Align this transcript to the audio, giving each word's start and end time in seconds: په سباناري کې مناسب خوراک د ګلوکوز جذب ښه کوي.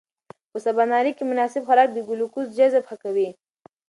په 0.51 0.57
سباناري 0.65 1.11
کې 1.17 1.23
مناسب 1.31 1.61
خوراک 1.67 1.89
د 1.93 1.97
ګلوکوز 2.09 2.47
جذب 2.57 2.83
ښه 2.89 2.97
کوي. 3.03 3.29